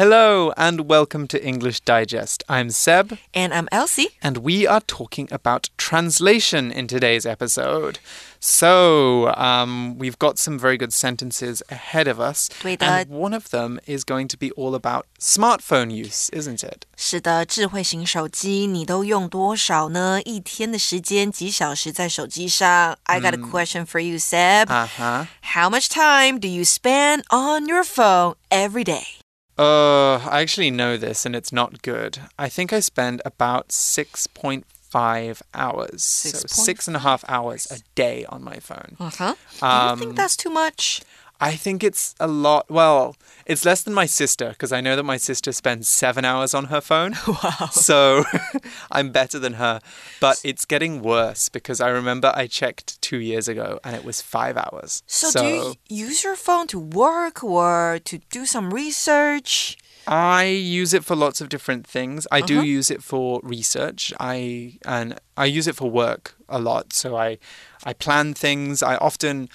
[0.00, 2.42] Hello and welcome to English Digest.
[2.48, 3.18] I'm Seb.
[3.34, 4.08] And I'm Elsie.
[4.22, 7.98] And we are talking about translation in today's episode.
[8.40, 12.48] So, um, we've got some very good sentences ahead of us.
[12.64, 16.86] And one of them is going to be all about smartphone use, isn't it?
[16.96, 20.22] 是的，智慧型手机你都用多少呢？
[20.24, 22.96] 一天的时间，几小时在手机上？
[23.02, 24.68] I got a question for you, Seb.
[24.68, 25.26] Uh huh.
[25.52, 29.20] How much time do you spend on your phone every day?
[29.57, 32.19] Uh, I actually know this and it's not good.
[32.37, 36.03] I think I spend about 6.5 hours.
[36.03, 38.97] Six so six and a half hours a day on my phone.
[38.99, 39.35] Uh huh.
[39.61, 41.01] Um, do you think that's too much?
[41.41, 42.65] I think it's a lot.
[42.69, 46.53] Well, it's less than my sister because I know that my sister spends seven hours
[46.53, 47.15] on her phone.
[47.27, 47.67] Wow.
[47.71, 48.23] So
[48.91, 49.81] I'm better than her.
[50.21, 54.21] But it's getting worse because I remember I checked two years ago and it was
[54.21, 55.03] five hours.
[55.07, 59.77] So, do you use your phone to work or to do some research?
[60.07, 62.27] I use it for lots of different things.
[62.31, 62.63] I do Uh-huh.
[62.77, 64.13] use it for research.
[64.19, 66.93] I and I use it for work a lot.
[66.93, 67.37] So I
[67.83, 68.81] I plan things.
[68.83, 69.49] I often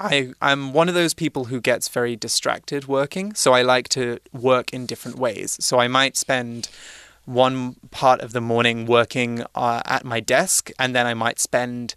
[0.00, 3.34] I I'm one of those people who gets very distracted working.
[3.34, 5.56] So I like to work in different ways.
[5.60, 6.68] So I might spend
[7.24, 11.94] one part of the morning working uh, at my desk, and then I might spend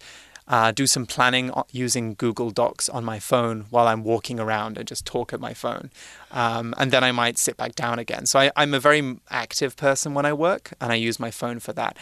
[0.47, 4.87] uh, do some planning using Google Docs on my phone while I'm walking around and
[4.87, 5.91] just talk at my phone.
[6.31, 8.25] Um, and then I might sit back down again.
[8.25, 11.59] So I, I'm a very active person when I work, and I use my phone
[11.59, 11.97] for that.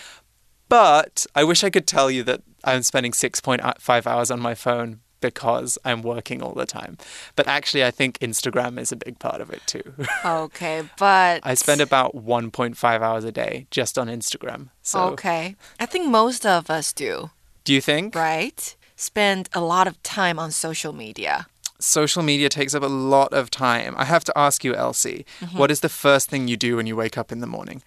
[0.70, 5.02] But I wish I could tell you that I'm spending 6.5 hours on my phone
[5.22, 6.98] because I'm working all the time.
[7.36, 9.94] But actually, I think Instagram is a big part of it too.
[10.26, 14.70] Okay, but I spend about 1.5 hours a day just on Instagram.
[14.82, 15.56] So, Okay.
[15.80, 17.30] I think most of us do,
[17.64, 18.16] do you think?
[18.16, 18.76] right?
[18.96, 21.48] Spend a lot of time on social media.
[21.80, 23.94] Social media takes up a lot of time.
[23.98, 25.58] I have to ask you, Elsie, Mm-hmm.
[25.58, 27.82] what is the first thing you do when you wake up in the morning?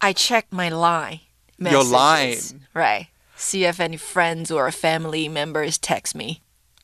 [0.00, 1.20] I check my line.
[1.58, 2.66] Your messages, line?
[2.74, 3.08] Right.
[3.36, 6.40] See if any friends or family members text me.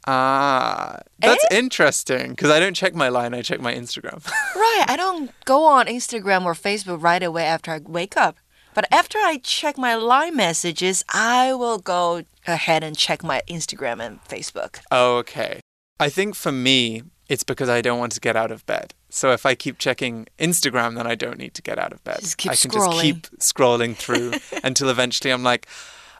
[0.06, 1.58] Ah, that's Eh?
[1.58, 4.24] interesting because I don't check my line, I check my Instagram.
[4.54, 4.84] Right.
[4.88, 8.36] I don't go on Instagram or Facebook right away after I wake up.
[8.74, 14.00] But after I check my line messages, I will go ahead and check my Instagram
[14.00, 14.80] and Facebook.
[14.91, 15.60] okay.
[16.00, 18.94] I think for me, it's because I don't want to get out of bed.
[19.10, 22.20] So if I keep checking Instagram, then I don't need to get out of bed.
[22.20, 22.91] Just keep I can scrolling.
[22.92, 24.32] just keep scrolling through
[24.64, 25.66] until eventually I'm like,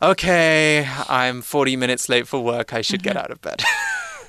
[0.03, 2.73] okay, I'm 40 minutes late for work.
[2.73, 3.09] I should Mm-hmm.
[3.09, 3.63] get out of bed.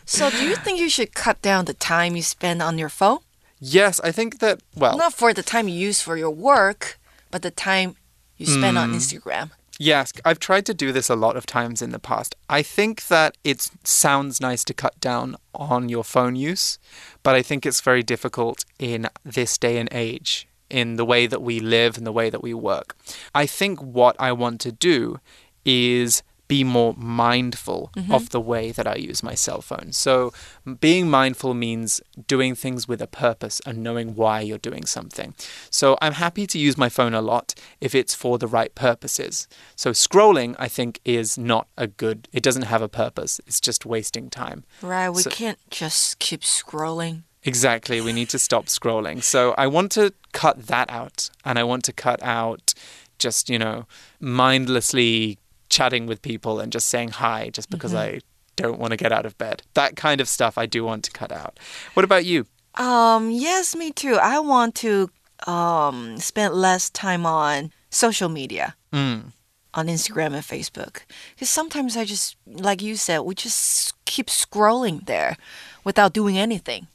[0.05, 3.19] So, do you think you should cut down the time you spend on your phone?
[3.61, 6.99] yes, I think that, well, Not for the time you use for your work,
[7.31, 7.95] but the time
[8.35, 9.51] you spend on Instagram.
[9.79, 12.35] Yes, I've tried to do this a lot of times in the past.
[12.49, 16.77] I think that it sounds nice to cut down on your phone use,
[17.23, 21.41] but I think it's very difficult in this day and age, in the way that
[21.41, 22.97] we live and the way that we work.
[23.33, 25.19] I think what I want to do
[25.65, 28.13] is be more mindful mm-hmm.
[28.13, 29.91] of the way that I use my cell phone.
[29.91, 30.33] So,
[30.79, 35.33] being mindful means doing things with a purpose and knowing why you're doing something.
[35.69, 39.47] So, I'm happy to use my phone a lot if it's for the right purposes.
[39.75, 43.85] So, scrolling, I think, is not a good, it doesn't have a purpose, it's just
[43.85, 44.63] wasting time.
[44.81, 45.09] Right.
[45.09, 47.23] We So- can't just keep scrolling.
[47.45, 47.99] Exactly.
[47.99, 49.21] We need to stop scrolling.
[49.21, 51.29] So I want to cut that out.
[51.43, 52.73] And I want to cut out
[53.19, 53.85] just, you know,
[54.21, 55.39] mindlessly
[55.73, 58.19] chatting with people and just saying hi just because I
[58.55, 59.63] don't want to get out of bed.
[59.73, 61.59] That kind of stuff I do want to cut out.
[61.95, 62.45] What about you?
[62.75, 64.15] Um, yes, me too.
[64.15, 65.09] I want to
[65.47, 68.75] um spend less time on social media.
[68.91, 69.33] Mm.
[69.75, 71.01] On Instagram and Facebook.
[71.33, 75.35] Because sometimes I just, like you said, we just keep scrolling there
[75.83, 76.85] without doing anything.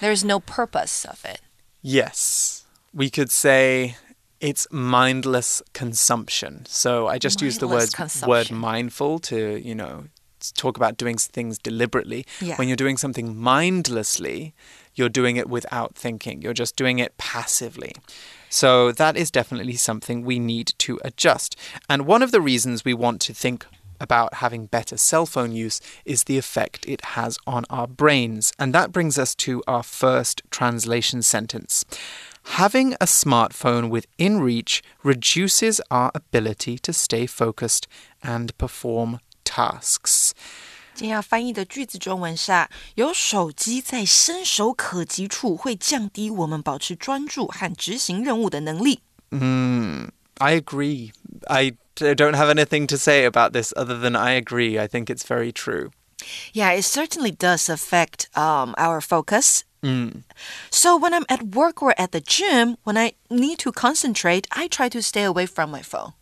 [0.00, 1.40] There's no purpose of it.
[1.82, 2.64] Yes.
[2.92, 3.96] We could say
[4.40, 6.66] it's mindless consumption.
[6.66, 7.88] So I just use the word
[8.26, 10.04] word mindful to, you know,
[10.54, 12.26] talk about doing things deliberately.
[12.40, 12.56] Yeah.
[12.56, 14.54] When you're doing something mindlessly,
[14.94, 16.42] you're doing it without thinking.
[16.42, 17.92] You're just doing it passively.
[18.48, 21.56] So that is definitely something we need to adjust.
[21.88, 23.66] And one of the reasons we want to think
[24.00, 28.52] about having better cell phone use is the effect it has on our brains.
[28.58, 31.84] And that brings us to our first translation sentence
[32.57, 37.83] Having a smartphone within reach reduces our ability to stay focused
[38.21, 40.31] and perform tasks.
[40.93, 49.01] 今天要翻译的句子中文是啊，有手机在伸手可及处，会降低我们保持专注和执行任务的能力。
[49.29, 50.09] Mm,
[50.39, 51.11] I agree.
[51.47, 54.77] I d- don't have anything to say about this other than I agree.
[54.77, 55.91] I think it's very true.
[56.53, 59.61] Yeah, it certainly does affect um, our focus
[60.70, 64.68] so when I'm at work or at the gym, when I need to concentrate, I
[64.68, 66.12] try to stay away from my phone.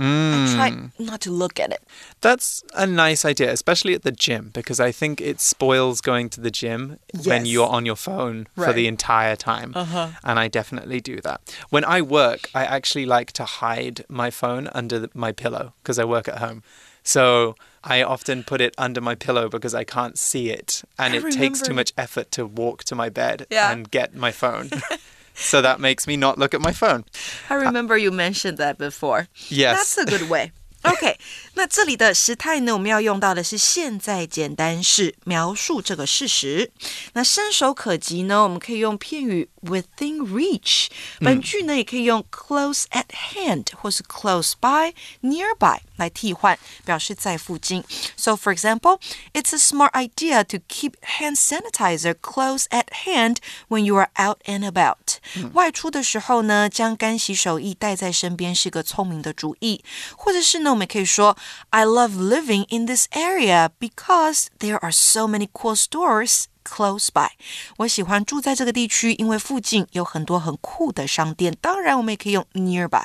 [0.00, 1.82] I try not to look at it.
[2.20, 6.40] That's a nice idea, especially at the gym, because I think it spoils going to
[6.40, 9.72] the gym when you're on your phone for the entire time.
[9.74, 10.10] Uh-huh.
[10.22, 11.40] And I definitely do that.
[11.70, 15.98] When I work, I actually like to hide my phone under the, my pillow because
[15.98, 16.62] I work at home.
[17.08, 20.82] So I often put it under my pillow because I can't see it.
[20.98, 23.72] And I it takes too much effort to walk to my bed Yeah.
[23.72, 24.68] and get my phone.
[25.34, 27.06] so that makes me not look at my phone.
[27.48, 29.28] I remember you mentioned that before.
[29.48, 29.94] Yes.
[29.94, 30.52] That's a good way.
[30.83, 31.17] OK，
[31.53, 36.73] 那这里的时态呢，我们要用到的是现在简单式，描述这个事实。
[37.13, 40.87] 那伸手可及呢，我们可以用片语 within reach。
[41.21, 47.81] 本句呢，也可以用 close at hand 或是 close by、nearby 来替换，表示在附近。
[48.17, 48.99] So for example,
[49.31, 53.37] it's a smart idea to keep hand sanitizer close at hand
[53.69, 55.06] when you are out and about。
[55.52, 59.82] 外出的时候呢，将干洗手液带在身边是个聪明的主意。
[60.16, 61.36] 或者是呢，我们可以说
[61.70, 67.30] I love living in this area because there are so many cool stores close by。
[67.78, 71.56] 我喜欢住在这个地区，因为附近有很多很酷的商店。
[71.60, 73.04] 当然，我们也可以用 nearby。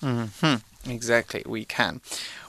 [0.00, 2.00] 嗯哼 Exactly, we can.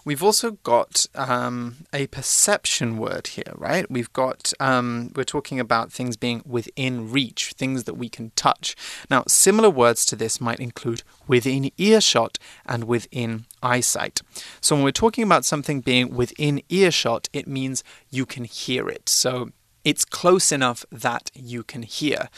[0.06, 3.90] We've also got um, a perception word here, right?
[3.90, 8.76] We've got, um, we're talking about things being within reach, things that we can touch.
[9.10, 14.22] Now, similar words to this might include within earshot and within eyesight.
[14.62, 19.10] So, when we're talking about something being within earshot, it means you can hear it.
[19.10, 19.52] So,
[19.86, 22.30] it's close enough that you can hear.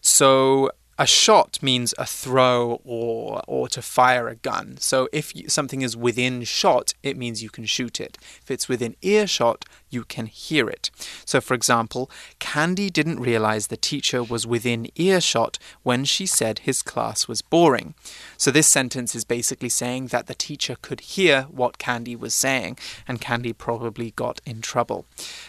[0.00, 4.76] So, a shot means a throw or or to fire a gun.
[4.78, 8.18] So if something is within shot, it means you can shoot it.
[8.42, 10.90] If it's within earshot, you can hear it.
[11.24, 16.82] So for example, Candy didn't realize the teacher was within earshot when she said his
[16.82, 17.94] class was boring.
[18.36, 22.78] So this sentence is basically saying that the teacher could hear what Candy was saying
[23.06, 25.06] and Candy probably got in trouble.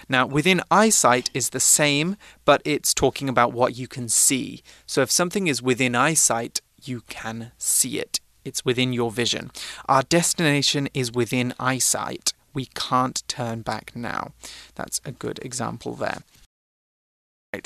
[0.08, 2.16] Now, within eyesight is the same,
[2.46, 4.64] but it's talking about what you can see.
[4.86, 8.20] So if something is within eyesight, you can see it.
[8.46, 9.52] It's within your vision.
[9.88, 12.34] Our destination is within eyesight.
[12.54, 14.34] We can't turn back now.
[14.76, 16.24] That's a good example there.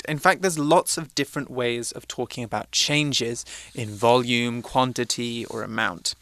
[0.08, 3.44] In fact, there's lots of different ways of talking about changes
[3.74, 6.14] in volume, quantity, or amount.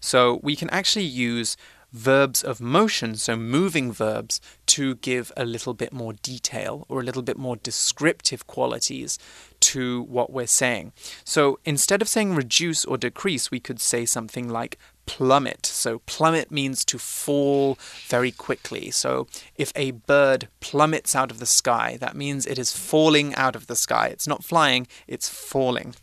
[0.00, 1.56] So we can actually use
[1.92, 7.04] verbs of motion, so moving verbs, to give a little bit more detail or a
[7.04, 9.18] little bit more descriptive qualities
[9.58, 10.92] to what we're saying.
[11.24, 14.78] So instead of saying reduce or decrease, we could say something like
[15.16, 15.66] plummet.
[15.66, 17.76] So plummet means to fall
[18.06, 18.92] very quickly.
[18.92, 19.26] So
[19.56, 23.66] if a bird plummets out of the sky, that means it is falling out of
[23.66, 24.06] the sky.
[24.06, 25.96] It's not flying, it's falling.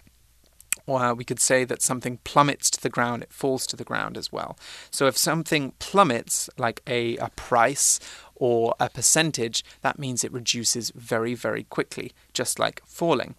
[0.86, 4.18] Or we could say that something plummets to the ground, it falls to the ground
[4.18, 4.58] as well.
[4.92, 8.02] So if something plummets, like a, a price
[8.36, 13.36] or a percentage, that means it reduces very, very quickly, just like falling.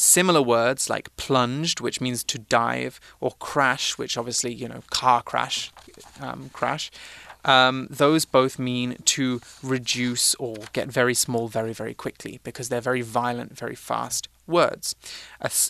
[0.00, 5.22] Similar words like plunged, which means to dive, or crash, which obviously, you know, car
[5.22, 5.72] crash,
[6.20, 6.92] um, crash.
[7.44, 12.80] Um, those both mean to reduce or get very small very, very quickly because they're
[12.80, 14.94] very violent, very fast words.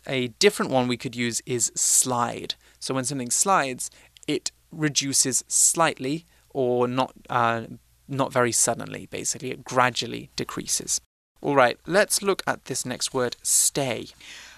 [0.07, 2.55] A different one we could use is slide.
[2.81, 3.91] So when something slides,
[4.27, 7.63] it reduces slightly or not, uh,
[8.07, 9.53] not very suddenly, basically.
[9.53, 11.01] It gradually decreases.
[11.42, 14.10] All right, let's look at this next word, stay.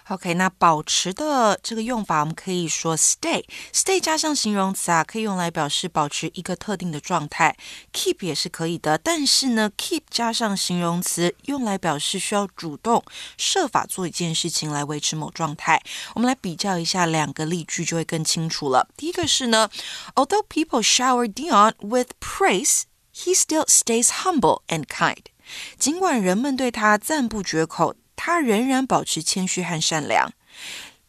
[0.08, 7.58] OK，那保持的这个用法，我们可以说 stay，stay 加上形容词啊，可以用来表示保持一个特定的状态。
[7.92, 13.04] keep 也是可以的，但是呢，keep 加上形容词用来表示需要主动
[13.36, 15.82] 设法做一件事情来维持某状态。
[16.14, 18.88] 我们来比较一下两个例句，就会更清楚了。
[18.96, 19.72] 第一个是呢，
[20.14, 25.24] Although people shower Dion with praise, he still stays humble and kind.
[25.78, 30.32] 尽管人们对他赞不绝口，他仍然保持谦虚和善良。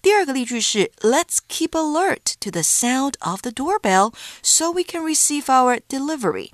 [0.02, 5.80] 第二个例句是 Let's keep alert to the sound of the doorbell so we can receive our
[5.88, 6.50] delivery。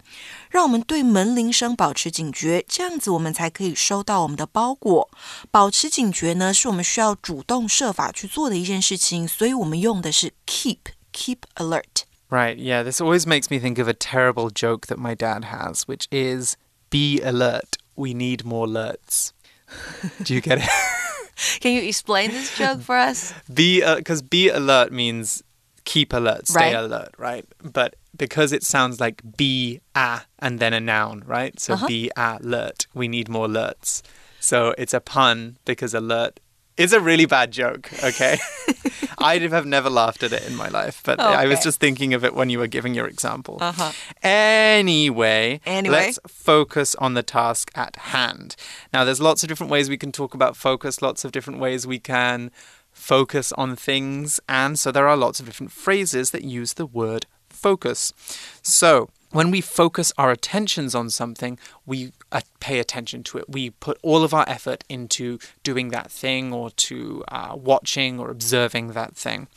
[0.48, 5.10] 让我们对门铃声保持警觉，这样子我们才可以收到我们的包裹。
[5.50, 10.78] 保持警觉呢，是我们需要主动设法去做的一件事情，所以我们用的是 keep
[11.12, 12.04] keep alert。
[12.30, 15.82] Right, yeah, this always makes me think of a terrible joke that my dad has,
[15.82, 16.54] which is
[16.88, 17.74] be alert.
[17.97, 19.33] We need more alerts.
[20.23, 20.69] Do you get it?
[21.59, 23.33] Can you explain this joke for us?
[23.53, 25.43] be because be alert means
[25.83, 26.83] keep alert, stay Right.
[26.83, 27.45] alert, right?
[27.61, 31.59] But because it sounds like be a and then a noun, right?
[31.59, 31.87] So Uh-huh.
[31.87, 32.87] be alert.
[32.93, 34.01] We need more alerts.
[34.39, 36.39] So it's a pun because alert
[36.77, 38.37] is a really bad joke, okay?
[39.23, 42.23] I have never laughed at it in my life, but I was just thinking of
[42.23, 43.57] it when you were giving your example.
[43.59, 43.91] Uh-huh.
[44.23, 45.95] Anyway, Anyway.
[45.95, 48.55] let's focus on the task at hand.
[48.93, 51.87] Now, there's lots of different ways we can talk about focus, lots of different ways
[51.87, 52.51] we can
[52.91, 57.25] focus on things, and so there are lots of different phrases that use the word
[57.49, 58.13] focus.
[58.61, 63.45] So, when we focus our attentions on something, we uh, pay attention to it.
[63.47, 68.29] We put all of our effort into doing that thing or to uh, watching or
[68.29, 69.47] observing that thing.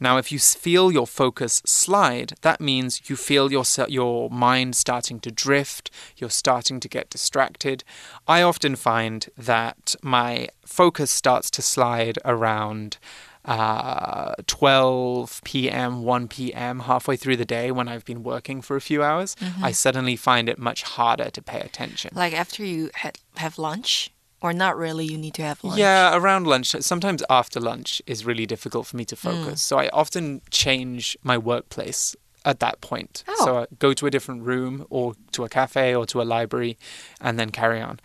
[0.00, 5.20] Now, if you feel your focus slide, that means you feel your, your mind starting
[5.20, 7.84] to drift, you're starting to get distracted.
[8.26, 12.98] I often find that my focus starts to slide around
[13.44, 18.80] uh, 12 p.m., 1 p.m., halfway through the day when I've been working for a
[18.80, 22.10] few hours, I suddenly find it much harder to pay attention.
[22.14, 25.78] Like after you had, have lunch, or not really, you need to have lunch.
[25.78, 26.70] Yeah, around lunch.
[26.80, 29.60] Sometimes after lunch is really difficult for me to focus.
[29.62, 32.14] So I often change my workplace
[32.44, 33.24] at that point.
[33.26, 33.44] Oh.
[33.44, 36.78] So I go to a different room or to a cafe or to a library
[37.20, 37.98] and then carry on.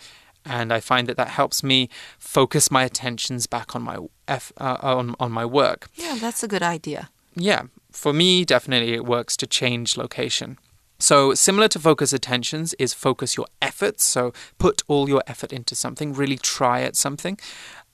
[0.45, 1.87] And I find that that helps me
[2.17, 5.89] focus my attentions back on my F, uh, on on my work.
[5.95, 7.09] Yeah, that's a good idea.
[7.35, 10.57] Yeah, for me, definitely it works to change location.
[10.99, 14.05] So, similar to focus attentions is focus your efforts.
[14.05, 17.37] So, put all your effort into something, really try at something.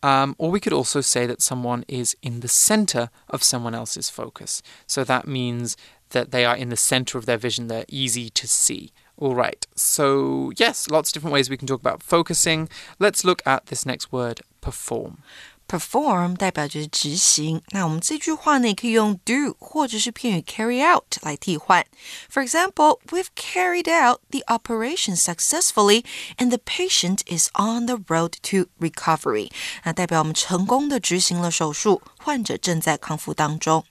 [0.03, 4.09] Um, or we could also say that someone is in the center of someone else's
[4.09, 4.62] focus.
[4.86, 5.75] So, that means
[6.09, 8.91] that they are in the center of their vision, they're easy to see.
[9.17, 12.69] All right, so yes, lots of different ways we can talk about focusing.
[13.00, 15.24] Let's look at this next word perform.
[15.68, 21.86] Perform 代表就是执行，那我们这句话呢，也可以用 do 或者是片语 carry out 来替换。
[22.30, 26.04] For example, we've carried out the operation successfully,
[26.36, 29.50] and the patient is on the road to recovery。
[29.84, 33.84] 那代表我们成功的执行了手术，患者正在康复当中。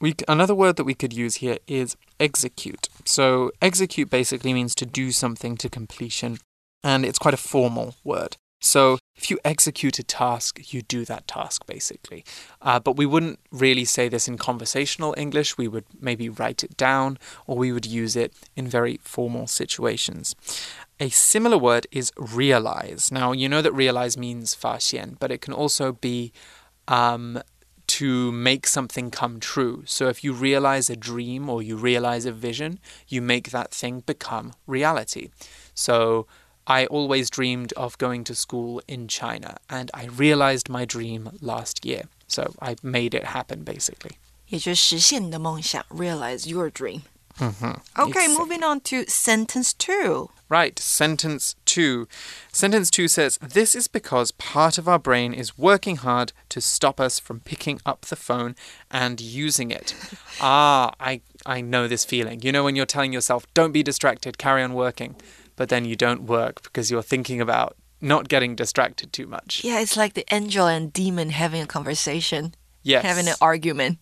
[0.00, 2.88] We, c- another word that we could use here is execute.
[3.04, 6.38] So, execute basically means to do something to completion,
[6.82, 8.32] and it's quite a formal word.
[8.65, 12.25] So, if you execute a task, you do that task basically.
[12.61, 15.57] Uh, but we wouldn't really say this in conversational English.
[15.57, 20.35] We would maybe write it down, or we would use it in very formal situations.
[20.99, 23.11] A similar word is realize.
[23.11, 26.33] Now, you know that realize means 发现, but it can also be
[26.87, 27.41] um,
[27.87, 29.83] to make something come true.
[29.85, 34.01] So if you realize a dream or you realize a vision, you make that thing
[34.01, 35.29] become reality.
[35.75, 36.25] So
[36.66, 41.84] I always dreamed of going to school in China, and I realized my dream last
[41.84, 42.02] year.
[42.28, 44.18] So I made it happen, basically.
[44.48, 47.02] 也就是实现你的梦想，realize your dream。
[47.38, 47.80] Mhm.
[47.96, 50.30] Okay, It's- moving on to sentence two.
[50.48, 52.06] Right, sentence two.
[52.52, 57.00] Sentence two says, This is because part of our brain is working hard to stop
[57.00, 58.54] us from picking up the phone
[58.90, 59.94] and using it.
[60.40, 62.42] ah, I, I know this feeling.
[62.42, 65.14] You know, when you're telling yourself, Don't be distracted, carry on working,
[65.56, 69.62] but then you don't work because you're thinking about not getting distracted too much.
[69.62, 73.02] Yeah, it's like the angel and demon having a conversation, Yes.
[73.04, 73.98] having an argument.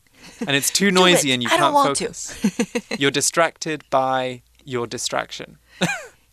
[0.46, 1.34] and it's too Do noisy it.
[1.34, 2.32] and you I don't can't want focus.
[2.98, 5.58] you're distracted by your distraction.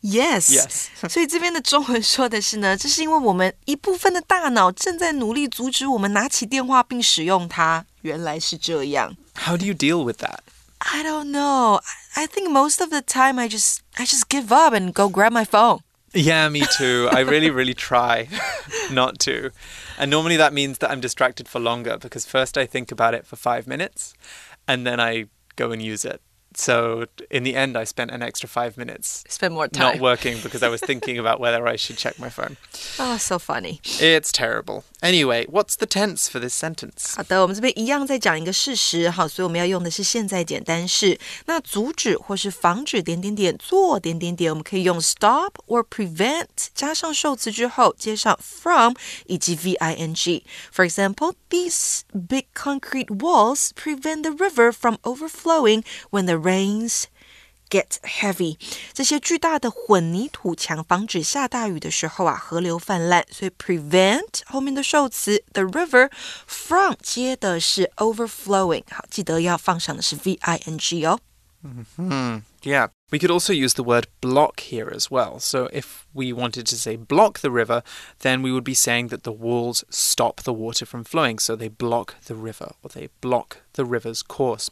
[0.01, 0.49] Yes.
[0.51, 0.89] Yes.
[1.09, 7.85] 所以这边的中文说的是呢，这是因为我们一部分的大脑正在努力阻止我们拿起电话并使用它。
[8.01, 9.15] 原来是这样。
[9.35, 10.39] How do you deal with that?
[10.80, 11.80] I don't know.
[12.16, 15.32] I think most of the time I just I just give up and go grab
[15.32, 15.80] my phone.
[16.12, 17.08] Yeah, me too.
[17.12, 18.28] I really, really try
[18.90, 19.50] not to.
[19.98, 23.26] And normally that means that I'm distracted for longer because first I think about it
[23.26, 24.14] for five minutes
[24.66, 26.20] and then I go and use it.
[26.54, 29.82] So in the end, I spent an extra five minutes Spend more time.
[29.98, 32.56] not working because I was thinking about whether I should check my phone.
[32.98, 33.80] Oh, so funny.
[34.00, 34.84] It's terrible.
[35.01, 37.15] Anyway, what's the tense for this sentence?
[37.15, 41.19] 好的，我们这边一样在讲一个事实，好，所以我们要用的是现在简单式。
[41.45, 48.93] 那阻止或是防止点点点做点点点，我们可以用 stop or prevent 加上受词之后接上 from
[49.27, 57.05] 以及 ving。For example, these big concrete walls prevent the river from overflowing when the rains
[57.69, 58.57] get heavy。
[58.93, 63.25] 这些巨大的混凝土墙防止下大雨的时候啊，河流泛滥。
[63.31, 66.09] 所以 prevent 后面的受词 the river
[66.45, 68.83] from 接的是 overflowing。
[68.89, 71.19] 好，记得要放上的是 v i n g 哦。
[72.61, 72.89] Yeah.
[73.11, 75.39] We could also use the word block here as well.
[75.39, 77.81] So if we wanted to say block the river,
[78.19, 81.39] then we would be saying that the walls stop the water from flowing.
[81.39, 84.69] So they block the river or they block the river's course.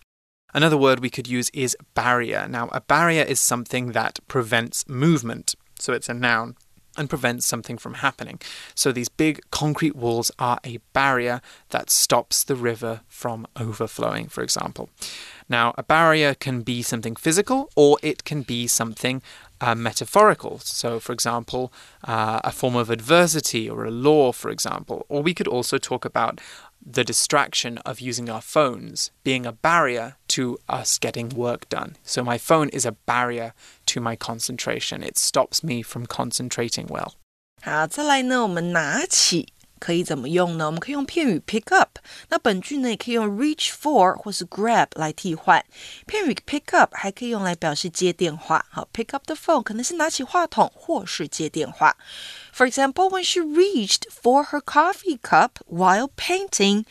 [0.55, 2.47] Another word we could use is barrier.
[2.49, 5.55] Now, a barrier is something that prevents movement.
[5.79, 6.57] So it's a noun.
[6.99, 8.41] and prevents something from happening.
[8.75, 11.41] So these big concrete walls are a barrier
[11.71, 14.91] that stops the river from overflowing, for example.
[15.49, 19.23] Now, a barrier can be something physical or it can be something
[19.61, 20.59] uh, metaphorical.
[20.59, 21.73] So, for example,
[22.05, 25.07] uh, a form of adversity or a law, for example.
[25.09, 26.41] Or we could also talk about
[26.85, 31.96] the distraction of using our phones being a barrier to us getting work done.
[32.04, 33.54] So, my phone is a barrier
[33.88, 37.14] to my concentration, it stops me from concentrating well.
[37.62, 40.66] 好，再来呢，我们拿起可以怎么用呢？
[40.66, 42.00] 我们可以用片语 pick up。
[42.30, 45.64] 那本句呢，也可以用 reach for 或是 grab 来替换。
[46.06, 48.66] 片语 pick up 还可以用来表示接电话。
[48.70, 51.96] 好，pick up the phone 可能是拿起话筒或是接电话。
[52.54, 56.86] For example, when she reached for her coffee cup while painting,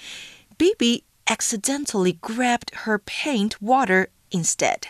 [0.58, 4.82] Bibi accidentally grabbed her paint water instead.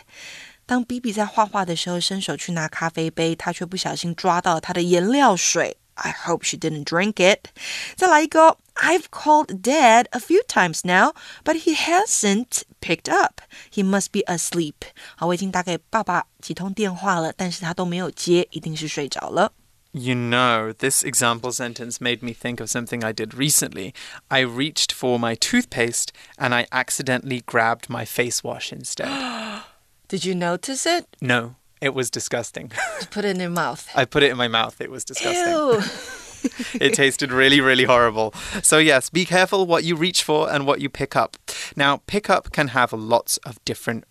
[0.65, 5.77] 当 B B 在画画的时候伸手去拿咖啡杯，她却不小心抓到了她的颜料水。
[5.95, 7.49] I hope she didn't drink it.
[7.95, 13.41] 再来一个，I've called Dad a few times now, but he hasn't picked up.
[13.71, 14.73] He must be asleep.
[15.15, 19.53] 好，我已经打给爸爸几通电话了，但是他都没有接，一定是睡着了。
[19.92, 23.94] You know, this example sentence made me think of something I did recently.
[24.30, 29.08] I reached for my toothpaste and I accidentally grabbed my face wash instead.
[30.08, 31.06] Did you notice it?
[31.20, 31.56] No.
[31.80, 32.72] It was disgusting.
[33.10, 33.88] Put it in your mouth.
[33.94, 34.80] I put it in my mouth.
[34.80, 35.52] It was disgusting.
[35.52, 35.80] Ew.
[36.74, 38.32] it tasted really, really horrible.
[38.62, 41.36] So, yes, be careful what you reach for and what you pick up.
[41.76, 44.04] Now, pick up can have lots of different,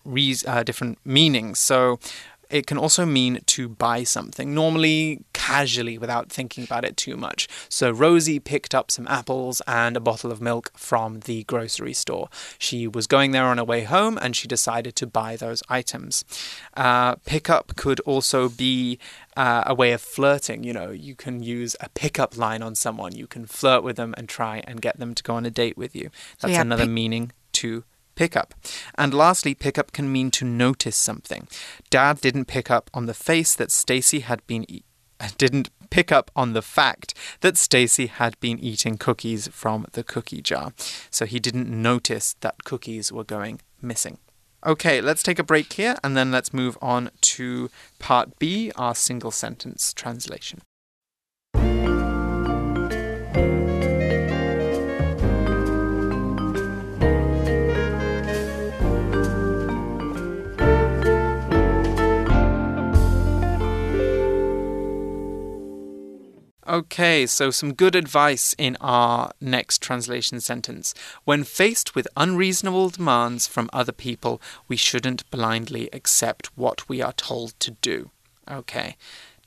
[0.48, 1.60] uh, different meanings.
[1.60, 2.00] So,
[2.50, 7.48] it can also mean to buy something, normally casually without thinking about it too much.
[7.70, 12.30] So Rosie picked up some apples and a bottle of milk from the grocery store.
[12.58, 16.26] She was going there on her way home and she decided to buy those items.
[16.76, 19.00] Uh, pick up could also be
[19.36, 20.64] uh, a way of flirting.
[20.64, 23.16] You know, you can use a pickup line on someone.
[23.16, 25.78] You can flirt with them and try and get them to go on a date
[25.78, 26.10] with you.
[26.40, 27.84] That's so yeah, another meaning to
[28.18, 28.54] pickup.
[28.96, 31.48] And lastly, pickup can mean to notice something.
[31.90, 34.84] Dad didn't pick up on the face that Stacy had been e
[35.38, 40.42] didn't pick up on the fact that Stacy had been eating cookies from the cookie
[40.42, 40.74] jar.
[41.10, 44.18] So he didn't notice that cookies were going missing.
[44.66, 48.96] Okay, let's take a break here and then let's move on to part B, our
[48.96, 50.62] single sentence translation.
[66.68, 70.94] Okay, so some good advice in our next translation sentence.
[71.24, 77.14] When faced with unreasonable demands from other people, we shouldn't blindly accept what we are
[77.14, 78.12] told to do.
[78.52, 78.98] Okay,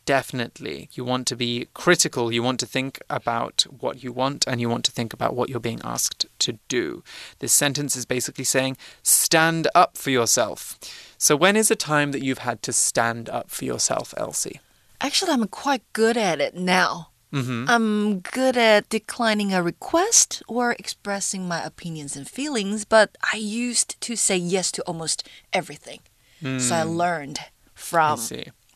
[0.06, 0.88] definitely.
[0.94, 2.32] You want to be critical.
[2.32, 5.50] You want to think about what you want and you want to think about what
[5.50, 7.04] you're being asked to do.
[7.40, 10.78] This sentence is basically saying stand up for yourself.
[11.18, 14.60] So, when is a time that you've had to stand up for yourself, Elsie?
[15.00, 17.10] Actually, I'm quite good at it now.
[17.32, 17.70] Mm -hmm.
[17.70, 24.00] I'm good at declining a request or expressing my opinions and feelings, but I used
[24.00, 26.00] to say yes to almost everything.
[26.40, 26.60] Mm.
[26.60, 26.96] So I hmm.
[26.96, 27.38] learned
[27.74, 28.18] from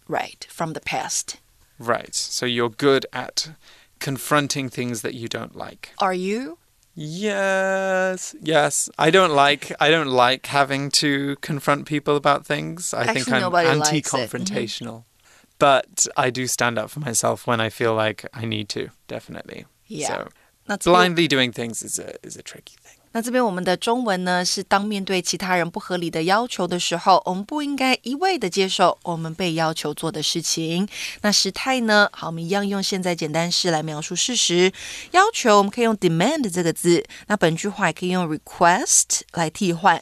[0.09, 1.41] right from the past.
[1.79, 2.15] Right.
[2.15, 3.51] So you're good at
[3.99, 5.91] confronting things that you don't like.
[5.99, 6.59] Are you?
[6.95, 8.89] Yes, yes.
[8.99, 12.95] I don't like I don't like having to confront people about things.
[12.95, 15.05] I Actually, think I'm anti-confrontational
[15.54, 18.68] Mm -hmm but I do stand up for myself when I feel like I need
[18.70, 19.66] to, definitely.
[19.88, 20.08] Yeah.
[20.08, 20.30] So
[20.66, 22.96] That's blindly doing things is a is a tricky thing.
[23.12, 30.88] 那这边我们的中文呢，是当面对其他人不合理的要求的时候，我们不应该一味的接受我们被要求做的事情。
[31.22, 32.08] 那时态呢？
[32.14, 34.72] 好，我们一样用现在简单式来描述事实。
[35.12, 40.02] 要求我们可以用 demand 这个字，那本句话也可以用 request 来替换。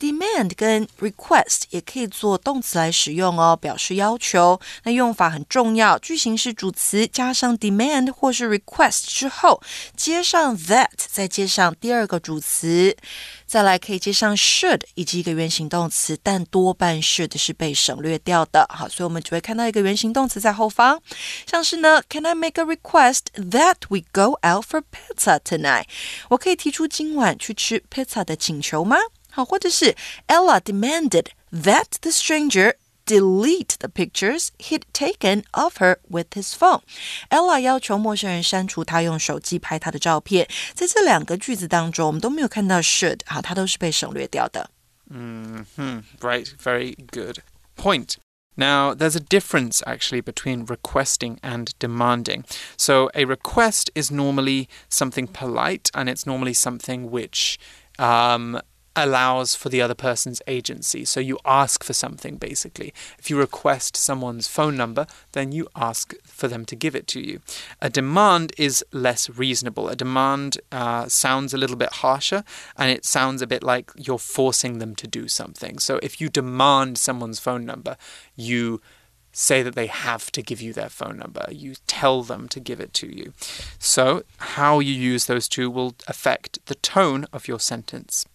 [0.00, 4.58] Demand 跟 request 也可以做动词来使用哦，表示要求。
[4.84, 9.60] 那用法很重要，句型是主词加上 demand 或是 request 之后，
[9.94, 12.96] 接上 that，再接上第二个主词，
[13.46, 18.66] 再来可以接上 should 以及一个原形动词，但多半 should 是被省略掉的。
[18.70, 20.98] 好，所以我们只会看到一个原形动词在后方，
[21.46, 25.84] 像是呢，Can I make a request that we go out for pizza tonight？
[26.30, 28.96] 我可以提出今晚去吃 pizza 的请求吗？
[29.31, 29.95] 好，或者是
[30.27, 36.81] Ella demanded that the stranger delete the pictures he'd taken of her with his phone.
[37.29, 40.47] Ella 要求陌生人删除他用手机拍他的照片。
[40.73, 44.71] 在这两个句子当中，我们都没有看到 should 啊，它都是被省略掉的。
[45.11, 47.39] 嗯哼，right, very good
[47.77, 48.15] point.
[48.57, 52.45] Now, there's a difference actually between requesting and demanding.
[52.77, 57.57] So, a request is normally something polite and it's normally something which
[57.99, 58.61] um,
[58.96, 61.04] allows for the other person's agency.
[61.04, 62.92] So you ask for something basically.
[63.18, 67.20] If you request someone's phone number, then you ask for them to give it to
[67.20, 67.40] you.
[67.80, 69.88] A demand is less reasonable.
[69.88, 72.44] A demand uh, sounds a little bit harsher
[72.76, 75.78] and it sounds a bit like you're forcing them to do something.
[75.78, 77.96] So if you demand someone's phone number,
[78.36, 78.80] you
[79.32, 81.46] say that they have to give you their phone number.
[81.50, 83.32] You tell them to give it to you.
[83.78, 88.26] So, how you use those two will affect the tone of your sentence.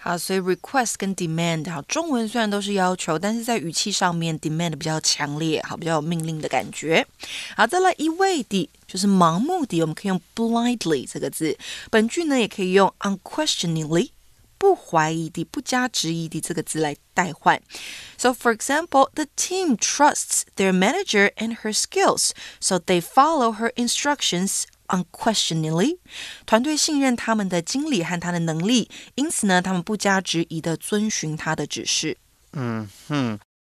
[0.00, 7.04] 好，所以 request 跟 demand 好，中文虽然都是要求，但是在语气上面 demand 比较强烈，好，比较有命令的感觉。
[7.56, 11.58] 好，再来一味的，就是盲目的，我们可以用 blindly 这个字。
[11.90, 14.10] 本句呢，也可以用 unquestioningly，
[14.58, 17.60] 不怀疑的、不加质疑的这个字来代换。
[18.16, 24.62] So for example, the team trusts their manager and her skills, so they follow her instructions
[24.90, 25.98] unquestioningly，
[26.44, 32.16] 团队信任他们的经理和他的能力，因此呢，他们不加质疑的遵循他的指示。
[32.52, 33.38] 嗯哼。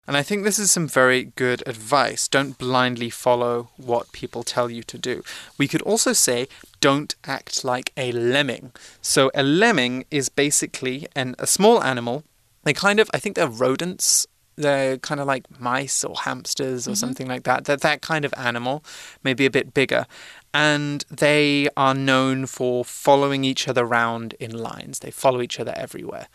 [0.09, 2.29] And I think this is some very good advice.
[2.29, 5.21] Don't blindly follow what people tell you to do.
[5.57, 6.47] We could also say,
[6.79, 8.71] don't act like a lemming.
[9.01, 12.23] So, a lemming is basically an, a small animal.
[12.63, 14.25] They kind of, I think they're rodents.
[14.55, 16.99] They're kind of like mice or hamsters or mm -hmm.
[16.99, 17.65] something like that.
[17.65, 18.81] They're that kind of animal,
[19.23, 20.05] maybe a bit bigger
[20.54, 24.98] and they are known for following each other around in lines.
[24.98, 26.28] They follow each other everywhere.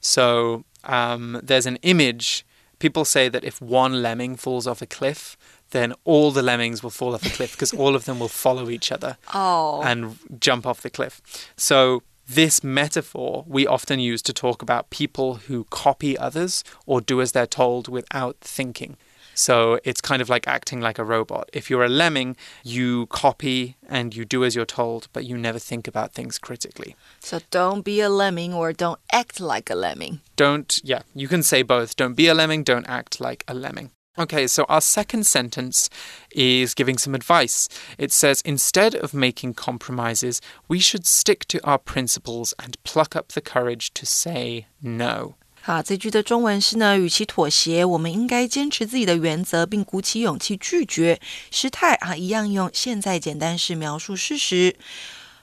[0.00, 2.44] So um, there's an image.
[2.78, 5.36] People say that if one lemming falls off a cliff,
[5.70, 8.68] then all the lemmings will fall off a cliff because all of them will follow
[8.68, 9.82] each other oh.
[9.82, 11.22] and jump off the cliff.
[11.56, 17.20] So this metaphor we often use to talk about people who copy others or do
[17.20, 18.96] as they're told without thinking.
[19.42, 21.50] So it's kind of like acting like a robot.
[21.52, 25.58] If you're a lemming, you copy and you do as you're told, but you never
[25.58, 26.94] think about things critically.
[27.18, 30.20] So don't be a lemming or don't act like a lemming.
[30.36, 31.96] Don't, yeah, you can say both.
[31.96, 33.90] Don't be a lemming, don't act like a lemming.
[34.16, 35.90] Okay, so our second sentence
[36.30, 37.68] is giving some advice.
[37.98, 43.28] It says, instead of making compromises, we should stick to our principles and pluck up
[43.32, 45.34] the courage to say no.
[45.64, 51.20] 好，这句的中文是呢，与其妥协，我们应该坚持自己的原则，并鼓起勇气拒绝
[51.52, 54.74] 时态啊，一样用现在简单式描述事实。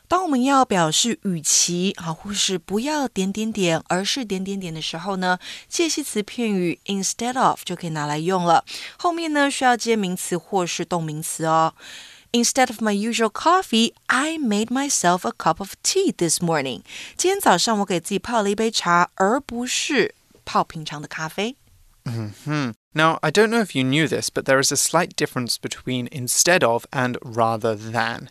[0.09, 8.65] 当我们要表示与其啊，或是不要点点点，而是点点点的时候呢，介系词片语 instead of 就可以拿来用了。
[8.97, 11.73] 后面呢需要接名词或是动名词哦。
[12.32, 16.82] Instead of my usual coffee, I made myself a cup of tea this morning.
[17.16, 20.14] 今天早上我给自己泡了一杯茶，而不是
[20.44, 21.56] 泡平常的咖啡。
[22.04, 22.72] Mm hmm.
[22.92, 26.08] Now, I don't know if you knew this, but there is a slight difference between
[26.08, 28.28] instead of and rather than,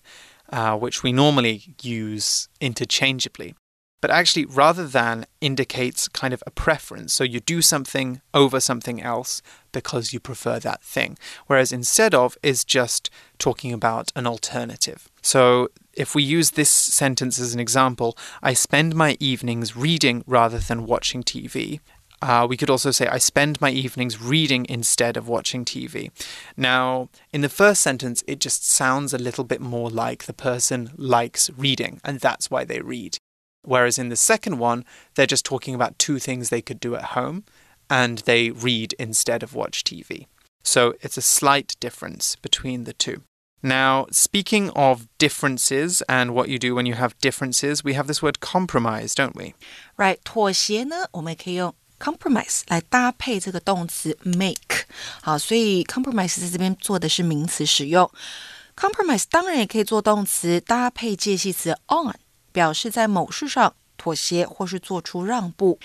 [0.52, 3.56] uh, which we normally use interchangeably.
[4.01, 7.13] But actually, rather than indicates kind of a preference.
[7.13, 11.19] So you do something over something else because you prefer that thing.
[11.47, 15.09] Whereas instead of is just talking about an alternative.
[15.23, 20.59] So if we use this sentence as an example, I spend my evenings reading rather
[20.59, 21.81] than watching TV.
[22.21, 26.11] Uh, we could also say, I spend my evenings reading instead of watching TV.
[26.57, 30.91] Now, in the first sentence, it just sounds a little bit more like the person
[30.97, 33.19] likes reading, and that's why they read.
[33.68, 34.84] Whereas in the second one,
[35.16, 37.44] they're just talking about two things they could do at home
[37.90, 40.28] and they read instead of watch TV.
[40.64, 43.22] So it's a slight difference between the two.
[43.62, 48.22] Now, speaking of differences and what you do when you have differences, we have this
[48.22, 49.54] word compromise, don't we?
[49.98, 50.20] Right.
[50.26, 54.86] 妥协呢，我们可以用 compromise 来搭配这个动词 make。
[55.22, 58.12] 好，所以 compromise 在这边做的是名词使用。
[58.76, 62.14] compromise 当然也可以做动词，搭配介系词 on。
[62.58, 65.80] 表示在某事上妥协或是做出让步。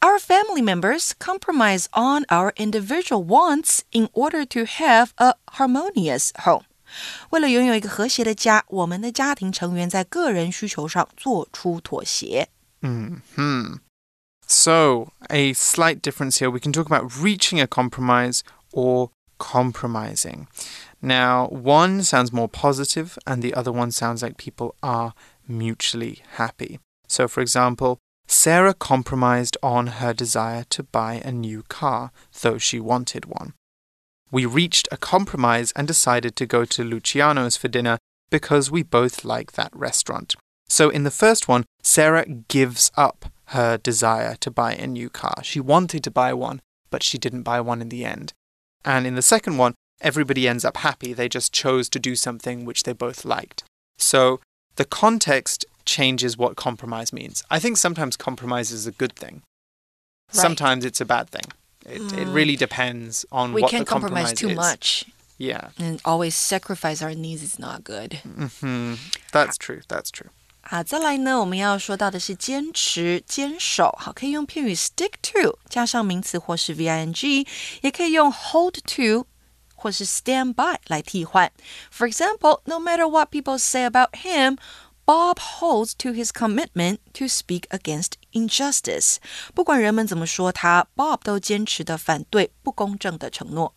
[0.00, 6.64] Our family members compromise on our individual wants in order to have a harmonious home.
[7.30, 12.48] 为了拥有一个和谐的家，我们的家庭成员在个人需求上做出妥协。
[12.82, 13.80] 嗯哼。
[14.46, 16.50] So, a slight difference here.
[16.50, 18.40] We can talk about reaching a compromise
[18.72, 20.46] or compromising.
[21.00, 25.12] Now, one sounds more positive, and the other one sounds like people are
[25.47, 26.79] mutually happy.
[27.07, 32.79] So, for example, Sarah compromised on her desire to buy a new car, though she
[32.79, 33.53] wanted one.
[34.31, 37.99] We reached a compromise and decided to go to Luciano's for dinner
[38.31, 40.35] because we both like that restaurant.
[40.67, 45.43] So, in the first one, Sarah gives up her desire to buy a new car.
[45.43, 48.33] She wanted to buy one, but she didn't buy one in the end.
[48.83, 51.13] And in the second one, everybody ends up happy.
[51.13, 53.63] They just chose to do something which they both liked.
[53.97, 54.39] So
[54.76, 57.42] the context changes what compromise means.
[57.50, 59.42] I think sometimes compromise is a good thing.
[60.32, 60.42] Right.
[60.42, 61.50] Sometimes it's a bad thing.
[61.86, 64.56] It, it really depends on We what can't the compromise compromise too is.
[64.56, 65.04] much
[65.38, 68.20] Yeah, and always sacrifice our needs is not good.
[68.60, 68.96] hmm
[69.32, 69.80] that's true.
[69.88, 70.30] That's true.
[70.62, 73.96] 好，再来呢，我们要说到的是坚持、坚守。
[73.98, 77.46] 好，可以用片语 stick to 加上名词或是 v-i-n-g，
[77.80, 79.26] 也可以用 hold to
[79.82, 81.52] 或是 stand by 来替换。
[81.92, 84.58] For example, no matter what people say about him,
[85.06, 89.16] Bob holds to his commitment to speak against injustice。
[89.54, 93.74] 不管人们怎么说他，Bob 都坚持的反对不公正的承诺。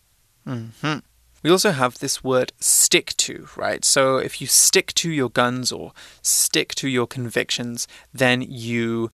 [1.43, 3.84] We also have this word stick to, right?
[3.84, 9.10] So if you stick to your guns or stick to your convictions, then you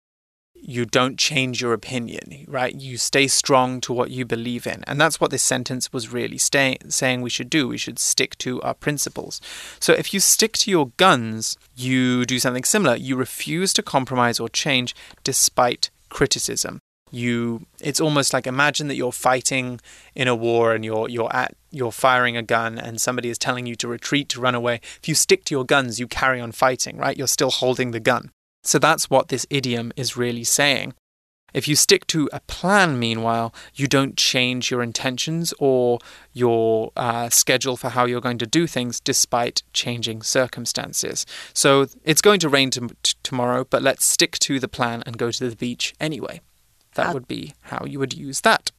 [0.61, 2.73] you don't change your opinion, right?
[2.75, 4.83] You stay strong to what you believe in.
[4.85, 7.67] And that's what this sentence was really stay, saying we should do.
[7.67, 9.41] We should stick to our principles.
[9.79, 12.95] So if you stick to your guns, you do something similar.
[12.95, 16.79] You refuse to compromise or change despite criticism.
[17.13, 19.81] You it's almost like imagine that you're fighting
[20.15, 23.65] in a war and you're you're at you're firing a gun and somebody is telling
[23.65, 24.75] you to retreat to run away.
[25.01, 27.17] If you stick to your guns, you carry on fighting, right?
[27.17, 28.31] You're still holding the gun.
[28.63, 30.93] So that's what this idiom is really saying.
[31.53, 35.99] If you stick to a plan, meanwhile, you don't change your intentions or
[36.31, 41.25] your uh, schedule for how you're going to do things despite changing circumstances.
[41.53, 42.79] So it's going to rain t-
[43.23, 46.39] tomorrow, but let's stick to the plan and go to the beach anyway.
[46.95, 48.71] That Uh, would be how you would use that.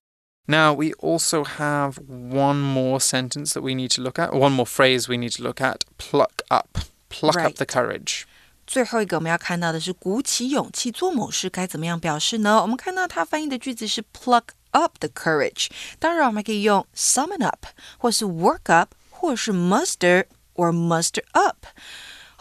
[0.49, 4.66] Now, we also have one more sentence that we need to look at, one more
[4.66, 6.79] phrase we need to look at pluck up.
[7.11, 8.27] Pluck up the courage.
[8.72, 12.62] 最后一个我们要看到的是鼓起勇气做某事该怎么样表示呢？
[12.62, 15.66] 我们看到它翻译的句子是 pluck up the courage，
[15.98, 17.66] 当然我们可以用 summon up，
[17.98, 21.66] 或是 work up，或是 muster or muster up。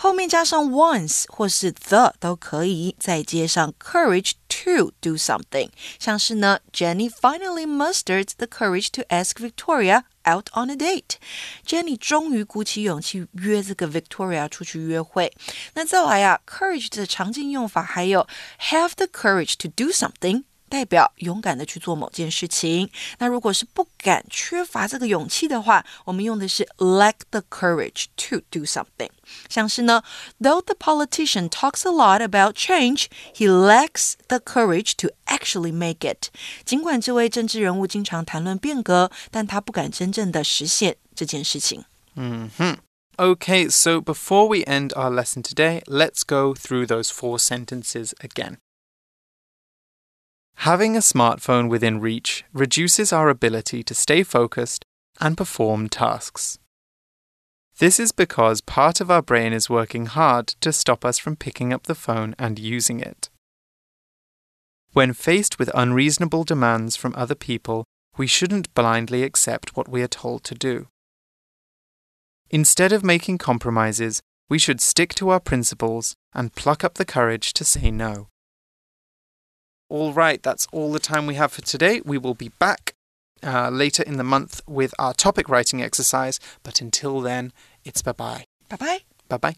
[0.01, 5.69] 后面加上 one's 或是 the 都可以，再接上 courage to do something。
[5.99, 11.17] 像是呢，Jenny finally mustered the courage to ask Victoria out on a date。
[11.63, 15.31] Jenny 终于鼓起勇气约这个 Victoria 出去约会。
[15.75, 18.27] 那再来啊，courage 的常见用法还有
[18.71, 20.45] have the courage to do something。
[20.70, 22.90] 代表勇敢的去做某件事情。
[23.18, 29.10] 那如果是不敢、缺乏这个勇气的话，我们用的是 lack the courage to do something。
[29.48, 30.02] 像是呢，
[30.40, 36.30] Though the politician talks a lot about change, he lacks the courage to actually make it。
[36.64, 41.84] 尽管这位政治人物经常谈论变革，但他不敢真正的实现这件事情。
[43.18, 48.56] Okay, so before we end our lesson today, let's go through those four sentences again.
[50.61, 54.85] Having a smartphone within reach reduces our ability to stay focused
[55.19, 56.59] and perform tasks.
[57.79, 61.73] This is because part of our brain is working hard to stop us from picking
[61.73, 63.31] up the phone and using it.
[64.93, 67.83] When faced with unreasonable demands from other people,
[68.15, 70.89] we shouldn't blindly accept what we are told to do.
[72.51, 77.51] Instead of making compromises, we should stick to our principles and pluck up the courage
[77.53, 78.27] to say no.
[79.91, 81.99] All right, that's all the time we have for today.
[82.05, 82.93] We will be back
[83.43, 87.51] uh, later in the month with our topic writing exercise, but until then,
[87.83, 88.45] it's bye bye.
[88.69, 88.99] Bye bye.
[89.27, 89.55] Bye bye.